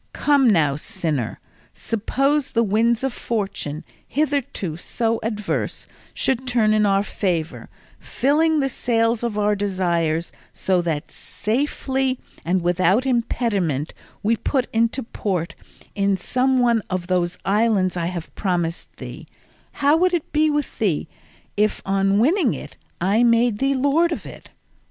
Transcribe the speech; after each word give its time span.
Come 0.13 0.49
now, 0.49 0.77
sinner, 0.77 1.39
suppose 1.75 2.53
the 2.53 2.63
wind 2.63 3.03
of 3.03 3.13
fortune, 3.13 3.83
hitherto 4.07 4.75
so 4.75 5.19
adverse, 5.21 5.85
should 6.15 6.47
turn 6.47 6.73
in 6.73 6.87
our 6.87 7.03
favour, 7.03 7.69
filling 7.99 8.61
the 8.61 8.67
sails 8.67 9.21
of 9.23 9.37
our 9.37 9.55
desires 9.55 10.31
so 10.51 10.81
that 10.81 11.11
safely 11.11 12.19
and 12.43 12.63
without 12.63 13.05
impediment 13.05 13.93
we 14.23 14.35
put 14.35 14.65
into 14.73 15.03
port 15.03 15.53
in 15.93 16.17
some 16.17 16.57
one 16.57 16.81
of 16.89 17.05
those 17.05 17.37
islands 17.45 17.95
I 17.95 18.07
have 18.07 18.33
promised 18.33 18.95
thee, 18.97 19.27
how 19.85 19.97
would 19.97 20.15
it 20.15 20.31
be 20.33 20.49
with 20.49 20.79
thee 20.79 21.07
if 21.55 21.79
on 21.85 22.17
winning 22.17 22.55
it 22.55 22.75
I 22.99 23.21
made 23.21 23.59
thee 23.59 23.75
lord 23.75 24.11
of 24.11 24.25
it? 24.25 24.49